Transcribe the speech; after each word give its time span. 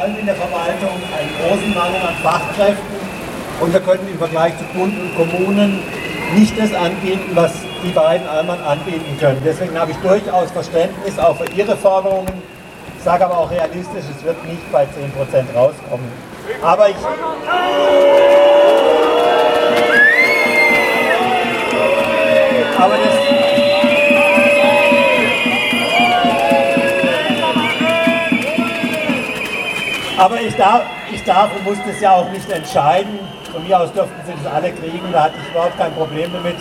allem 0.00 0.18
in 0.18 0.26
der 0.26 0.34
Verwaltung 0.34 0.96
einen 1.12 1.30
großen 1.40 1.74
Mangel 1.74 2.00
an 2.00 2.14
Fachkräften 2.22 2.96
und 3.60 3.72
wir 3.72 3.80
können 3.80 4.08
im 4.10 4.18
Vergleich 4.18 4.56
zu 4.56 4.64
Bund 4.72 4.98
und 4.98 5.14
Kommunen 5.14 5.82
nicht 6.34 6.58
das 6.58 6.72
anbieten, 6.72 7.30
was 7.34 7.52
die 7.84 7.90
beiden 7.90 8.26
Alman 8.26 8.60
anbieten 8.62 9.18
können. 9.18 9.42
Deswegen 9.44 9.78
habe 9.78 9.90
ich 9.90 9.96
durchaus 9.98 10.50
Verständnis 10.52 11.18
auch 11.18 11.36
für 11.36 11.50
Ihre 11.52 11.76
Forderungen, 11.76 12.32
sage 13.04 13.26
aber 13.26 13.38
auch 13.38 13.50
realistisch, 13.50 14.04
es 14.16 14.24
wird 14.24 14.42
nicht 14.46 14.72
bei 14.72 14.84
10% 14.84 14.86
rauskommen. 15.54 16.06
Aber 16.62 16.88
ich... 16.88 16.96
Aber 22.78 22.96
das, 22.96 23.49
aber 30.20 30.40
ich 30.40 30.54
darf, 30.54 30.82
ich 31.10 31.24
darf 31.24 31.50
und 31.56 31.64
muss 31.64 31.78
das 31.86 31.98
ja 32.00 32.12
auch 32.12 32.30
nicht 32.30 32.48
entscheiden. 32.50 33.18
Von 33.52 33.66
mir 33.66 33.80
aus 33.80 33.90
dürften 33.92 34.20
sie 34.26 34.32
das 34.42 34.52
alle 34.52 34.70
kriegen, 34.70 35.10
da 35.12 35.24
hatte 35.24 35.34
ich 35.42 35.50
überhaupt 35.50 35.78
kein 35.78 35.92
Problem 35.94 36.30
damit. 36.32 36.56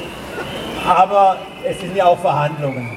Aber 0.88 1.38
es 1.64 1.80
sind 1.80 1.96
ja 1.96 2.06
auch 2.06 2.18
Verhandlungen. 2.20 2.90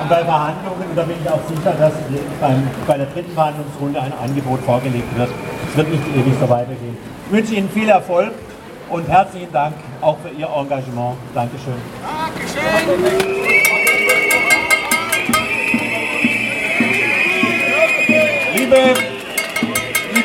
Und 0.00 0.08
bei 0.08 0.24
Verhandlungen, 0.24 0.88
da 0.94 1.02
bin 1.04 1.16
ich 1.22 1.30
auch 1.30 1.40
sicher, 1.48 1.72
dass 1.78 1.92
beim, 2.40 2.68
bei 2.86 2.98
der 2.98 3.06
dritten 3.06 3.32
Verhandlungsrunde 3.32 4.00
ein 4.00 4.12
Angebot 4.22 4.60
vorgelegt 4.62 5.16
wird. 5.16 5.30
Es 5.70 5.76
wird 5.76 5.88
nicht 5.88 6.02
ewig 6.14 6.34
so 6.40 6.48
weitergehen. 6.48 6.98
Ich 7.26 7.32
wünsche 7.32 7.54
Ihnen 7.54 7.70
viel 7.70 7.88
Erfolg 7.88 8.32
und 8.90 9.08
herzlichen 9.08 9.52
Dank 9.52 9.74
auch 10.00 10.16
für 10.18 10.30
Ihr 10.30 10.48
Engagement. 10.48 11.16
Dankeschön. 11.32 11.74
Dankeschön. 12.02 13.45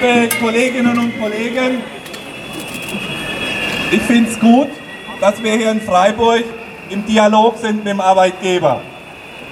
Liebe 0.02 0.30
Kolleginnen 0.40 0.98
und 0.98 1.20
Kollegen, 1.20 1.84
ich 3.92 4.02
finde 4.02 4.30
es 4.32 4.40
gut, 4.40 4.70
dass 5.20 5.42
wir 5.44 5.52
hier 5.52 5.72
in 5.72 5.82
Freiburg 5.82 6.44
im 6.90 7.06
Dialog 7.06 7.58
sind 7.58 7.78
mit 7.78 7.88
dem 7.88 8.02
Arbeitgeber. 8.02 8.82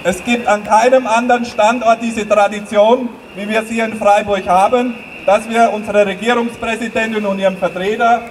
Es 0.02 0.24
gibt 0.24 0.48
an 0.48 0.64
keinem 0.64 1.06
anderen 1.06 1.44
Standort 1.44 2.02
diese 2.02 2.26
Tradition, 2.28 3.10
wie 3.36 3.48
wir 3.48 3.62
sie 3.62 3.74
hier 3.74 3.84
in 3.84 3.94
Freiburg 3.94 4.48
haben, 4.48 4.94
dass 5.24 5.48
wir 5.48 5.70
unsere 5.72 6.06
Regierungspräsidentin 6.06 7.24
und 7.26 7.38
ihrem 7.38 7.56
Vertreter 7.56 8.22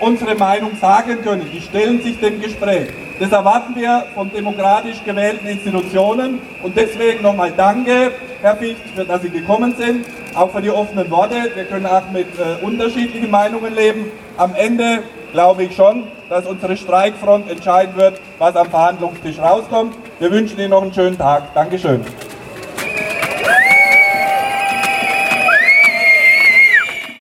unsere 0.00 0.34
Meinung 0.36 0.72
sagen 0.80 1.20
können. 1.22 1.50
Die 1.52 1.60
stellen 1.60 2.02
sich 2.02 2.18
dem 2.20 2.40
Gespräch. 2.40 2.88
Das 3.18 3.32
erwarten 3.32 3.74
wir 3.76 4.06
von 4.14 4.32
demokratisch 4.32 5.04
gewählten 5.04 5.46
Institutionen 5.46 6.38
und 6.62 6.74
deswegen 6.74 7.22
nochmal 7.22 7.52
danke, 7.54 8.12
Herr 8.40 8.56
Ficht, 8.56 8.80
dass 8.96 9.20
Sie 9.20 9.28
gekommen 9.28 9.74
sind, 9.76 10.06
auch 10.36 10.50
für 10.50 10.62
die 10.62 10.70
offenen 10.70 11.10
Worte. 11.10 11.50
Wir 11.54 11.64
können 11.64 11.86
auch 11.86 12.10
mit 12.10 12.26
äh, 12.38 12.64
unterschiedlichen 12.64 13.30
Meinungen 13.30 13.74
leben. 13.74 14.06
Am 14.36 14.54
Ende 14.54 15.02
glaube 15.32 15.64
ich 15.64 15.74
schon, 15.74 16.04
dass 16.28 16.46
unsere 16.46 16.76
Streikfront 16.76 17.50
entscheiden 17.50 17.96
wird, 17.96 18.20
was 18.38 18.56
am 18.56 18.68
Verhandlungstisch 18.70 19.38
rauskommt. 19.38 19.96
Wir 20.18 20.30
wünschen 20.30 20.58
Ihnen 20.58 20.70
noch 20.70 20.82
einen 20.82 20.94
schönen 20.94 21.18
Tag. 21.18 21.54
Dankeschön. 21.54 22.04